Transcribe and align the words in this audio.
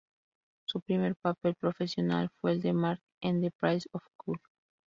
Su 0.65 0.81
primer 0.81 1.15
papel 1.15 1.53
profesional 1.53 2.31
fue 2.39 2.53
el 2.53 2.61
de 2.63 2.73
Mark, 2.73 3.03
en 3.21 3.39
The 3.39 3.51
Price 3.51 3.87
of 3.93 4.03
Coal. 4.17 4.39